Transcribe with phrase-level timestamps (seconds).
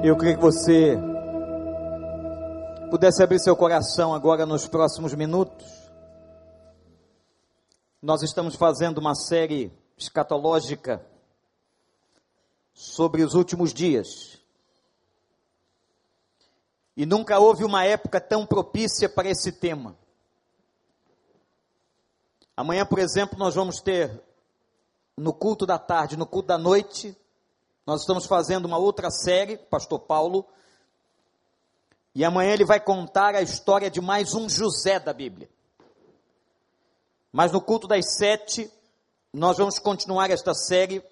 [0.00, 0.96] Eu queria que você
[2.88, 5.66] pudesse abrir seu coração agora nos próximos minutos.
[8.00, 11.04] Nós estamos fazendo uma série escatológica
[12.72, 14.40] sobre os últimos dias.
[16.96, 19.98] E nunca houve uma época tão propícia para esse tema.
[22.56, 24.22] Amanhã, por exemplo, nós vamos ter
[25.16, 27.16] no culto da tarde, no culto da noite,
[27.88, 30.44] nós estamos fazendo uma outra série, Pastor Paulo,
[32.14, 35.48] e amanhã ele vai contar a história de mais um José da Bíblia.
[37.32, 38.70] Mas no culto das sete,
[39.32, 41.02] nós vamos continuar esta série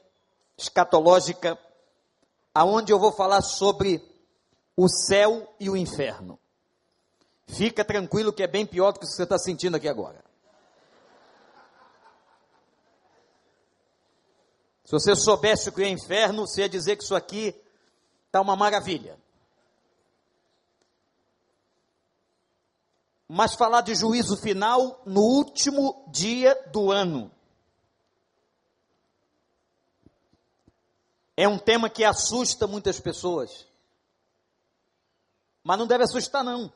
[0.55, 1.59] escatológica,
[2.55, 4.07] aonde eu vou falar sobre
[4.77, 6.39] o céu e o inferno.
[7.47, 10.26] Fica tranquilo que é bem pior do que você está sentindo aqui agora.
[14.87, 17.61] Se você soubesse o que é inferno, você ia dizer que isso aqui
[18.27, 19.19] está uma maravilha.
[23.27, 27.33] Mas falar de juízo final no último dia do ano.
[31.37, 33.67] É um tema que assusta muitas pessoas.
[35.65, 36.73] Mas não deve assustar, não.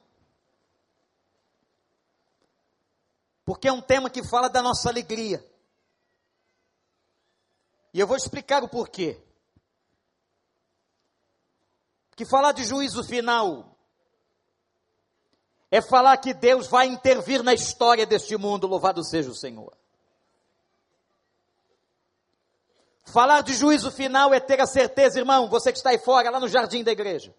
[3.45, 5.49] Porque é um tema que fala da nossa alegria.
[7.93, 9.21] E eu vou explicar o porquê.
[12.15, 13.77] Que falar de juízo final
[15.71, 19.73] é falar que Deus vai intervir na história deste mundo, louvado seja o Senhor.
[23.05, 26.39] Falar de juízo final é ter a certeza, irmão, você que está aí fora, lá
[26.39, 27.35] no jardim da igreja,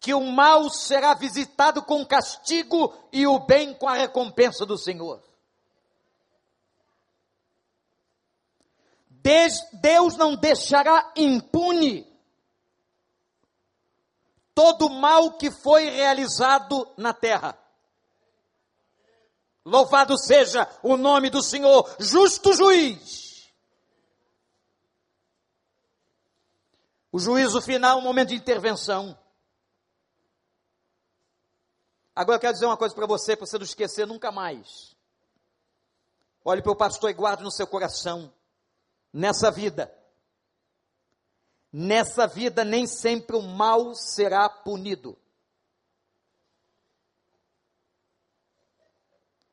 [0.00, 5.22] que o mal será visitado com castigo e o bem com a recompensa do Senhor.
[9.72, 12.06] Deus não deixará impune
[14.54, 17.58] todo o mal que foi realizado na terra.
[19.64, 23.52] Louvado seja o nome do Senhor, justo juiz.
[27.10, 29.18] O juízo final, um momento de intervenção.
[32.14, 34.94] Agora eu quero dizer uma coisa para você, para você não esquecer nunca mais.
[36.44, 38.32] Olhe para o pastor e guarde no seu coração
[39.16, 39.90] nessa vida.
[41.72, 45.18] Nessa vida nem sempre o mal será punido.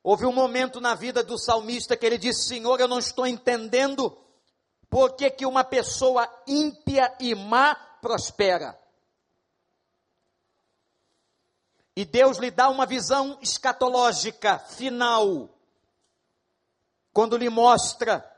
[0.03, 4.18] Houve um momento na vida do salmista que ele disse: Senhor, eu não estou entendendo
[4.90, 8.78] por que, que uma pessoa ímpia e má prospera.
[11.96, 15.50] E Deus lhe dá uma visão escatológica, final,
[17.13, 18.32] quando lhe mostra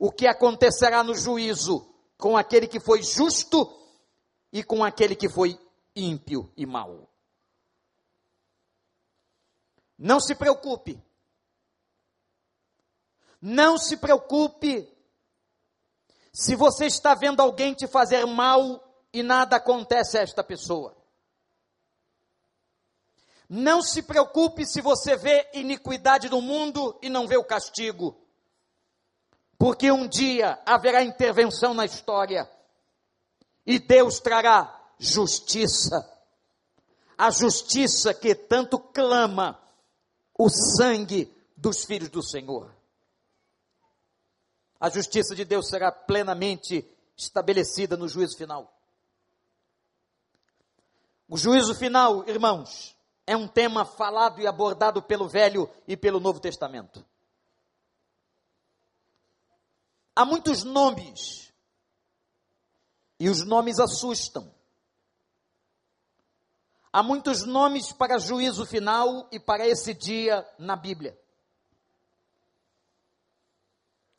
[0.00, 3.70] o que acontecerá no juízo com aquele que foi justo
[4.50, 5.60] e com aquele que foi
[5.94, 7.06] ímpio e mau.
[9.98, 10.98] Não se preocupe.
[13.42, 14.90] Não se preocupe
[16.32, 18.82] se você está vendo alguém te fazer mal
[19.12, 20.96] e nada acontece a esta pessoa.
[23.46, 28.16] Não se preocupe se você vê iniquidade no mundo e não vê o castigo
[29.60, 32.50] porque um dia haverá intervenção na história
[33.66, 36.10] e Deus trará justiça.
[37.18, 39.60] A justiça que tanto clama
[40.38, 42.74] o sangue dos filhos do Senhor.
[44.80, 48.74] A justiça de Deus será plenamente estabelecida no juízo final.
[51.28, 56.40] O juízo final, irmãos, é um tema falado e abordado pelo Velho e pelo Novo
[56.40, 57.04] Testamento.
[60.14, 61.52] Há muitos nomes.
[63.18, 64.52] E os nomes assustam.
[66.92, 71.16] Há muitos nomes para juízo final e para esse dia na Bíblia.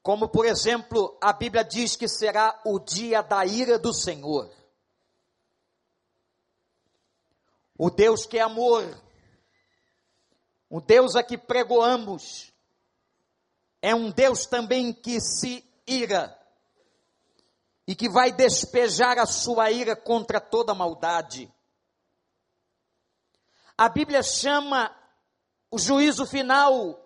[0.02, 4.52] Como, por exemplo, a Bíblia diz que será o dia da ira do Senhor.
[7.78, 8.84] O Deus que é amor,
[10.70, 12.52] o Deus a que pregoamos,
[13.82, 16.38] é um Deus também que se ira
[17.88, 21.52] e que vai despejar a sua ira contra toda maldade.
[23.78, 24.96] A Bíblia chama
[25.70, 27.00] o juízo final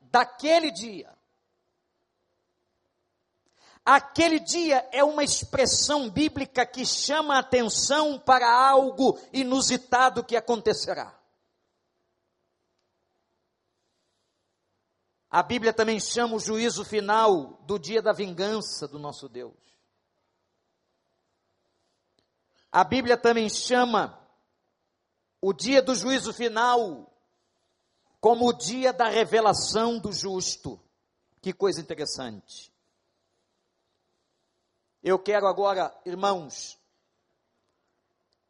[0.00, 1.12] daquele dia.
[3.84, 11.21] Aquele dia é uma expressão bíblica que chama a atenção para algo inusitado que acontecerá.
[15.34, 19.56] A Bíblia também chama o juízo final do dia da vingança do nosso Deus.
[22.70, 24.20] A Bíblia também chama
[25.40, 27.10] o dia do juízo final
[28.20, 30.78] como o dia da revelação do justo.
[31.40, 32.70] Que coisa interessante.
[35.02, 36.78] Eu quero agora, irmãos,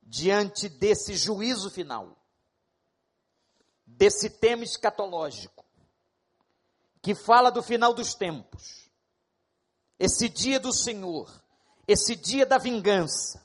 [0.03, 2.17] diante desse juízo final,
[3.87, 5.62] desse tema escatológico,
[7.03, 8.89] que fala do final dos tempos,
[9.99, 11.29] esse dia do Senhor,
[11.87, 13.45] esse dia da vingança,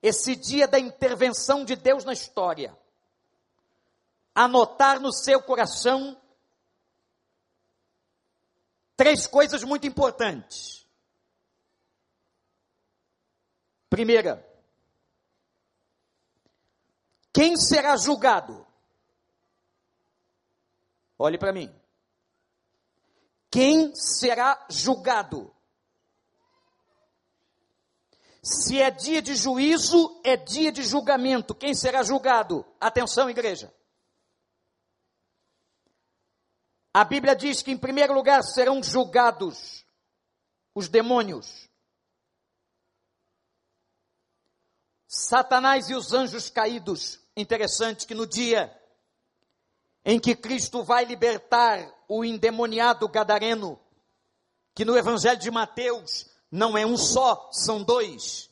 [0.00, 2.76] esse dia da intervenção de Deus na história,
[4.32, 6.16] anotar no seu coração
[8.96, 10.86] três coisas muito importantes.
[13.88, 14.46] Primeira,
[17.32, 18.64] quem será julgado?
[21.18, 21.79] Olhe para mim.
[23.50, 25.52] Quem será julgado?
[28.42, 31.54] Se é dia de juízo, é dia de julgamento.
[31.54, 32.64] Quem será julgado?
[32.80, 33.74] Atenção, igreja.
[36.94, 39.84] A Bíblia diz que, em primeiro lugar, serão julgados
[40.74, 41.68] os demônios.
[45.06, 47.20] Satanás e os anjos caídos.
[47.36, 48.76] Interessante que no dia
[50.04, 53.80] em que Cristo vai libertar o endemoniado gadareno,
[54.74, 58.50] que no Evangelho de Mateus não é um só, são dois.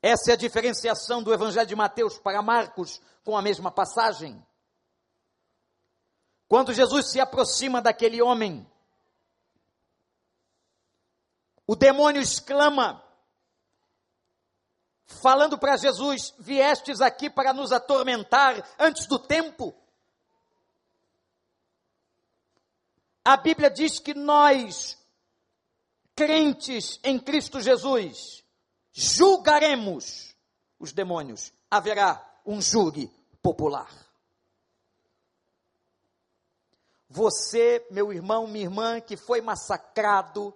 [0.00, 4.42] Essa é a diferenciação do Evangelho de Mateus para Marcos com a mesma passagem.
[6.48, 8.66] Quando Jesus se aproxima daquele homem,
[11.66, 13.04] o demônio exclama,
[15.04, 19.74] falando para Jesus: Viestes aqui para nos atormentar antes do tempo?
[23.24, 24.98] A Bíblia diz que nós,
[26.14, 28.44] crentes em Cristo Jesus,
[28.92, 30.36] julgaremos
[30.78, 31.52] os demônios.
[31.70, 33.10] Haverá um júri
[33.42, 33.90] popular.
[37.08, 40.54] Você, meu irmão, minha irmã, que foi massacrado,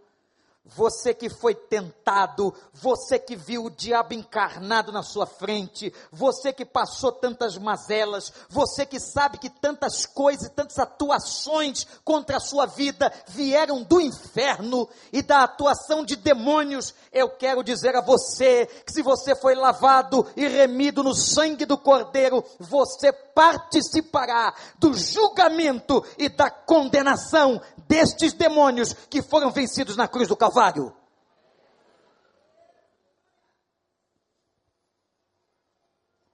[0.74, 6.64] você que foi tentado, você que viu o diabo encarnado na sua frente, você que
[6.64, 13.12] passou tantas mazelas, você que sabe que tantas coisas, tantas atuações contra a sua vida
[13.28, 19.02] vieram do inferno e da atuação de demônios, eu quero dizer a você que se
[19.02, 26.50] você foi lavado e remido no sangue do Cordeiro, você participará do julgamento e da
[26.50, 30.94] condenação destes demônios que foram vencidos na cruz do Calvário.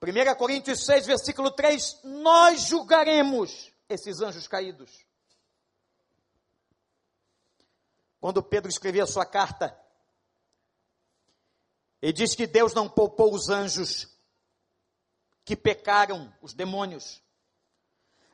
[0.01, 5.07] Primeira Coríntios 6, versículo 3, nós julgaremos esses anjos caídos.
[8.21, 9.75] Quando Pedro escrevia a sua carta,
[12.03, 14.07] ele diz que Deus não poupou os anjos
[15.43, 17.24] que pecaram, os demônios,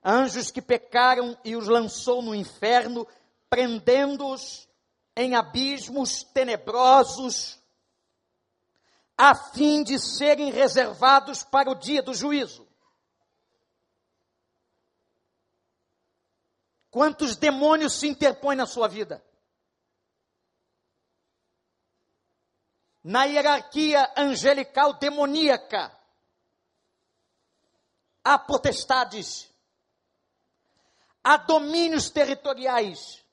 [0.05, 3.07] anjos que pecaram e os lançou no inferno,
[3.49, 4.69] prendendo-os
[5.17, 7.59] em abismos tenebrosos,
[9.17, 12.67] a fim de serem reservados para o dia do juízo.
[16.91, 19.25] Quantos demônios se interpõem na sua vida?
[23.03, 25.97] Na hierarquia angelical demoníaca,
[28.25, 29.51] há potestades,
[31.23, 33.25] há domínios territoriais,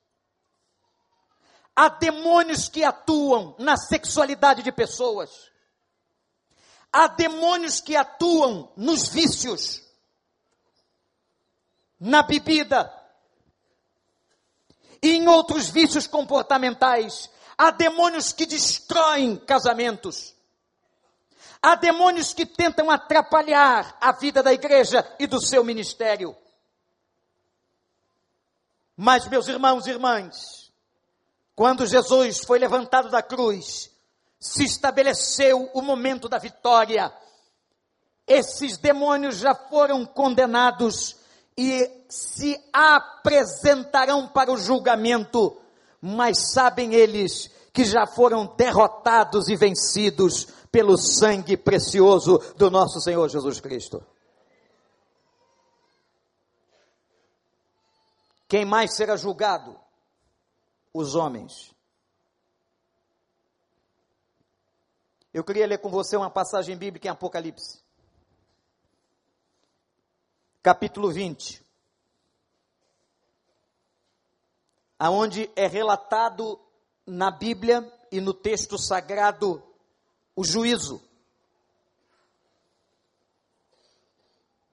[1.74, 5.30] há demônios que atuam na sexualidade de pessoas,
[6.92, 9.82] há demônios que atuam nos vícios,
[12.00, 12.92] na bebida
[15.02, 17.30] e em outros vícios comportamentais.
[17.56, 20.34] Há demônios que destroem casamentos.
[21.60, 26.36] Há demônios que tentam atrapalhar a vida da igreja e do seu ministério.
[29.00, 30.72] Mas, meus irmãos e irmãs,
[31.54, 33.92] quando Jesus foi levantado da cruz,
[34.40, 37.12] se estabeleceu o momento da vitória.
[38.26, 41.16] Esses demônios já foram condenados
[41.56, 45.56] e se apresentarão para o julgamento,
[46.00, 53.28] mas sabem eles que já foram derrotados e vencidos pelo sangue precioso do nosso Senhor
[53.28, 54.02] Jesus Cristo.
[58.48, 59.78] Quem mais será julgado?
[60.92, 61.74] Os homens.
[65.34, 67.84] Eu queria ler com você uma passagem bíblica em Apocalipse.
[70.62, 71.62] Capítulo 20.
[74.98, 76.58] Aonde é relatado
[77.06, 79.62] na Bíblia e no texto sagrado
[80.34, 81.02] o juízo.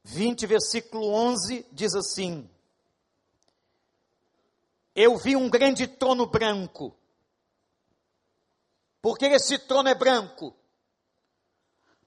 [0.05, 2.49] 20, versículo 11 diz assim:
[4.95, 6.95] Eu vi um grande trono branco.
[9.01, 10.55] Por que esse trono é branco?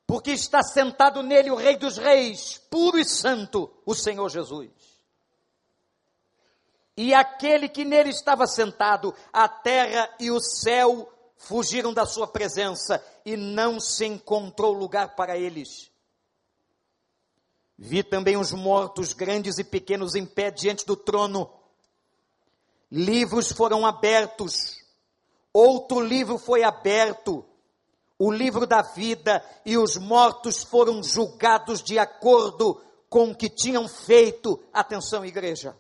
[0.07, 4.71] Porque está sentado nele o Rei dos Reis, puro e santo, o Senhor Jesus.
[6.97, 13.05] E aquele que nele estava sentado, a terra e o céu fugiram da sua presença
[13.25, 15.93] e não se encontrou lugar para eles.
[17.79, 21.49] Vi também os mortos, grandes e pequenos, em pé diante do trono.
[22.91, 24.79] Livros foram abertos.
[25.53, 27.45] Outro livro foi aberto,
[28.19, 33.89] o livro da vida, e os mortos foram julgados de acordo com o que tinham
[33.89, 34.63] feito.
[34.73, 35.77] Atenção, igreja.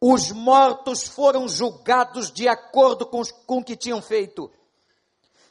[0.00, 3.22] Os mortos foram julgados de acordo com,
[3.58, 4.50] o que tinham feito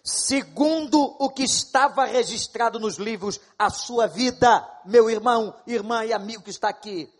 [0.03, 6.43] segundo o que estava registrado nos livros, a sua vida, meu irmão, irmã e amigo
[6.43, 7.11] que está aqui.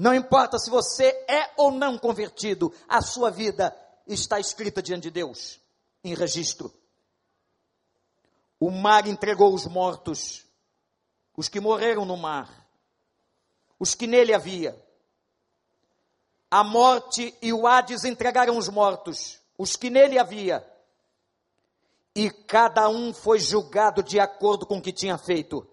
[0.00, 3.76] Não importa se você é ou não convertido, a sua vida
[4.06, 5.60] está escrita diante de Deus,
[6.02, 6.72] em registro.
[8.58, 10.46] O mar entregou os mortos,
[11.36, 12.66] os que morreram no mar,
[13.78, 14.74] os que nele havia.
[16.50, 20.66] A morte e o Hades entregaram os mortos, os que nele havia
[22.14, 25.68] e cada um foi julgado de acordo com o que tinha feito.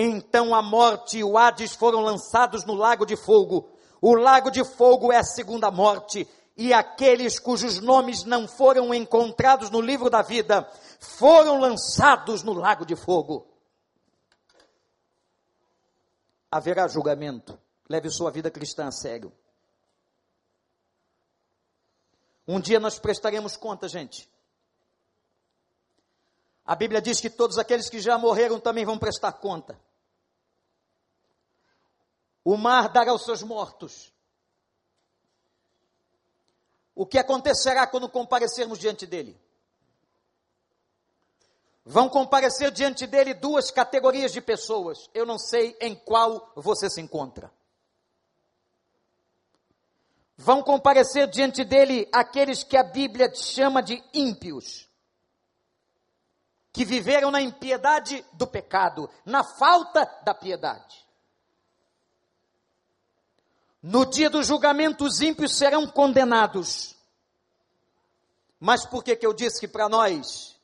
[0.00, 3.68] Então a morte e o Hades foram lançados no lago de fogo.
[4.00, 6.24] O lago de fogo é a segunda morte,
[6.56, 12.84] e aqueles cujos nomes não foram encontrados no livro da vida foram lançados no lago
[12.84, 13.46] de fogo.
[16.50, 17.58] Haverá julgamento.
[17.88, 19.32] Leve sua vida cristã a sério.
[22.46, 24.28] Um dia nós prestaremos conta, gente.
[26.64, 29.78] A Bíblia diz que todos aqueles que já morreram também vão prestar conta.
[32.50, 34.10] O mar dará os seus mortos.
[36.94, 39.38] O que acontecerá quando comparecermos diante dele?
[41.84, 45.10] Vão comparecer diante dele duas categorias de pessoas.
[45.12, 47.52] Eu não sei em qual você se encontra.
[50.34, 54.88] Vão comparecer diante dele aqueles que a Bíblia chama de ímpios
[56.72, 61.07] que viveram na impiedade do pecado, na falta da piedade.
[63.82, 66.96] No dia do julgamento, os ímpios serão condenados.
[68.58, 70.58] Mas por que, que eu disse que para nós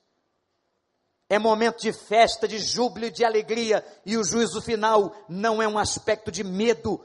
[1.29, 5.79] é momento de festa, de júbilo, de alegria, e o juízo final não é um
[5.79, 7.01] aspecto de medo,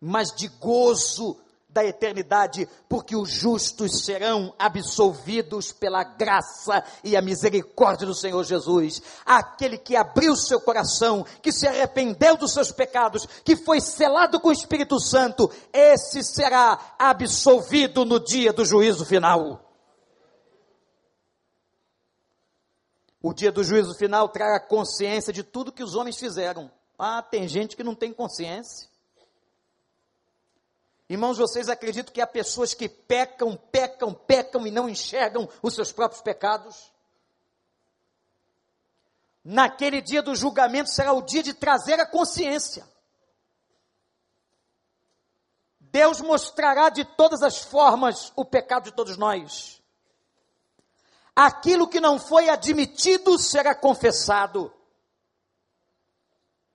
[0.00, 1.38] mas de gozo,
[1.72, 9.00] da eternidade, porque os justos serão absolvidos pela graça e a misericórdia do Senhor Jesus.
[9.24, 14.48] Aquele que abriu seu coração, que se arrependeu dos seus pecados, que foi selado com
[14.48, 19.64] o Espírito Santo, esse será absolvido no dia do juízo final.
[23.22, 26.70] O dia do juízo final trará consciência de tudo que os homens fizeram.
[26.98, 28.89] Ah, tem gente que não tem consciência.
[31.10, 35.90] Irmãos, vocês acreditam que há pessoas que pecam, pecam, pecam e não enxergam os seus
[35.90, 36.92] próprios pecados?
[39.42, 42.88] Naquele dia do julgamento será o dia de trazer a consciência.
[45.80, 49.82] Deus mostrará de todas as formas o pecado de todos nós.
[51.34, 54.72] Aquilo que não foi admitido será confessado.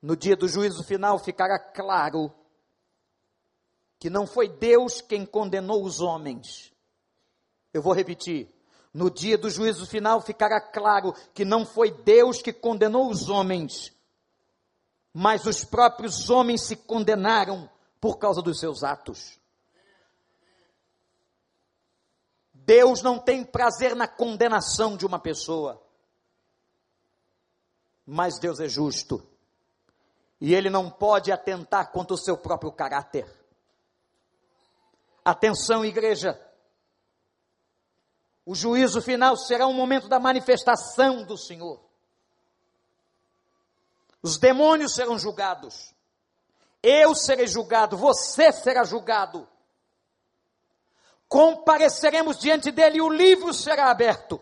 [0.02, 2.36] No dia do juízo final ficará claro
[4.06, 6.72] que não foi Deus quem condenou os homens.
[7.74, 8.48] Eu vou repetir.
[8.94, 13.92] No dia do juízo final ficará claro que não foi Deus que condenou os homens,
[15.12, 17.68] mas os próprios homens se condenaram
[18.00, 19.40] por causa dos seus atos.
[22.54, 25.82] Deus não tem prazer na condenação de uma pessoa,
[28.06, 29.28] mas Deus é justo.
[30.40, 33.45] E Ele não pode atentar contra o seu próprio caráter.
[35.26, 36.40] Atenção, igreja.
[38.46, 41.84] O juízo final será um momento da manifestação do Senhor.
[44.22, 45.96] Os demônios serão julgados.
[46.84, 49.50] Eu serei julgado, você será julgado.
[51.28, 54.40] Compareceremos diante dele e o livro será aberto.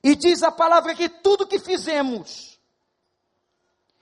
[0.00, 2.60] E diz a palavra que tudo que fizemos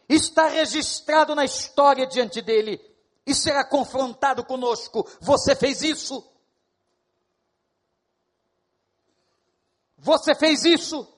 [0.07, 2.96] está registrado na história diante dele
[3.26, 5.06] e será confrontado conosco.
[5.21, 6.25] Você fez isso?
[9.99, 11.12] Você fez isso?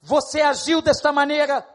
[0.00, 1.68] Você agiu desta maneira?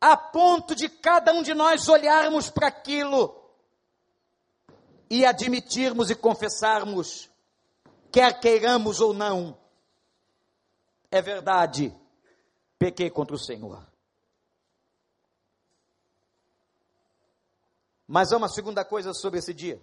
[0.00, 3.38] A ponto de cada um de nós olharmos para aquilo
[5.08, 7.30] e admitirmos e confessarmos,
[8.10, 9.56] quer queiramos ou não,
[11.10, 11.94] é verdade,
[12.80, 13.86] pequei contra o Senhor.
[18.08, 19.80] Mas há uma segunda coisa sobre esse dia.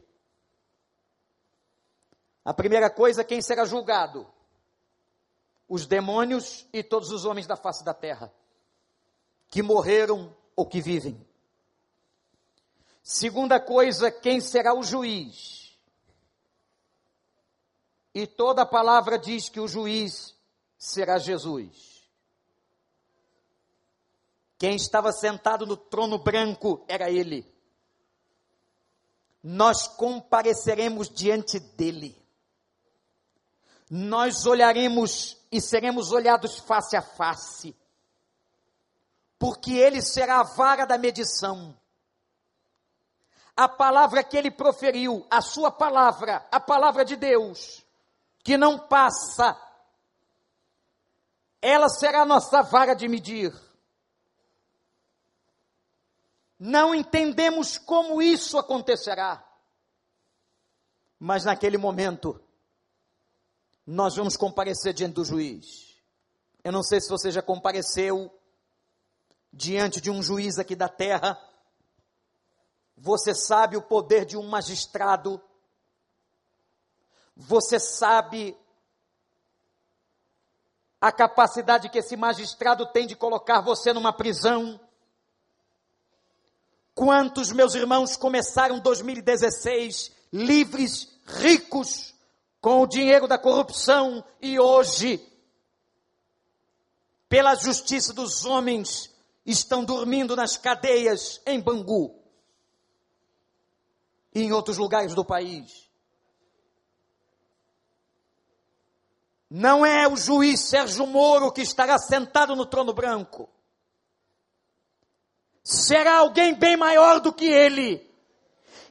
[2.43, 4.27] A primeira coisa, quem será julgado?
[5.69, 8.33] Os demônios e todos os homens da face da terra,
[9.47, 11.23] que morreram ou que vivem.
[13.03, 15.77] Segunda coisa, quem será o juiz?
[18.11, 20.35] E toda a palavra diz que o juiz
[20.79, 21.96] será Jesus.
[24.57, 27.45] Quem estava sentado no trono branco era ele.
[29.43, 32.27] Nós compareceremos diante dele
[33.89, 37.75] nós olharemos e seremos olhados face a face,
[39.39, 41.75] porque Ele será a vara da medição.
[43.55, 47.85] A palavra que Ele proferiu, a Sua palavra, a palavra de Deus,
[48.43, 49.57] que não passa,
[51.61, 53.53] ela será a nossa vara de medir.
[56.59, 59.43] Não entendemos como isso acontecerá,
[61.19, 62.41] mas naquele momento,
[63.85, 65.95] nós vamos comparecer diante do juiz.
[66.63, 68.33] Eu não sei se você já compareceu
[69.53, 71.39] diante de um juiz aqui da terra.
[72.97, 75.41] Você sabe o poder de um magistrado.
[77.35, 78.57] Você sabe
[80.99, 84.79] a capacidade que esse magistrado tem de colocar você numa prisão.
[86.97, 92.15] Quantos meus irmãos começaram 2016 livres, ricos,
[92.59, 95.23] com o dinheiro da corrupção e hoje,
[97.29, 99.13] pela justiça dos homens,
[99.45, 102.19] estão dormindo nas cadeias em Bangu
[104.33, 105.87] e em outros lugares do país.
[109.51, 113.47] Não é o juiz Sérgio Moro que estará sentado no trono branco.
[115.67, 118.01] Será alguém bem maior do que ele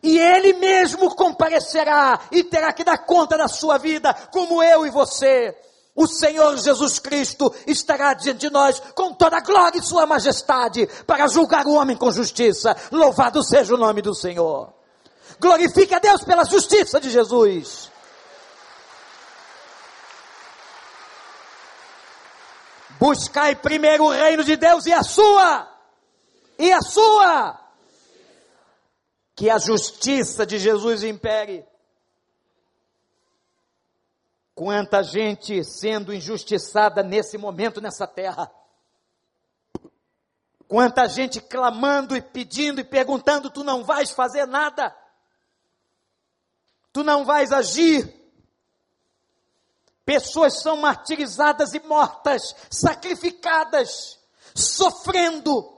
[0.02, 4.90] e ele mesmo comparecerá e terá que dar conta da sua vida, como eu e
[4.90, 5.56] você.
[5.94, 10.86] O Senhor Jesus Cristo estará diante de nós com toda a glória e sua majestade
[11.06, 12.76] para julgar o homem com justiça.
[12.92, 14.70] Louvado seja o nome do Senhor.
[15.40, 17.90] Glorifique a Deus pela justiça de Jesus.
[23.00, 25.75] Buscai primeiro o reino de Deus e a sua,
[26.58, 27.66] e a sua
[29.34, 31.66] que a justiça de Jesus impere.
[34.54, 38.50] Quanta gente sendo injustiçada nesse momento nessa terra.
[40.66, 44.96] Quanta gente clamando e pedindo e perguntando: tu não vais fazer nada,
[46.90, 48.14] tu não vais agir.
[50.06, 54.18] Pessoas são martirizadas e mortas, sacrificadas,
[54.54, 55.75] sofrendo,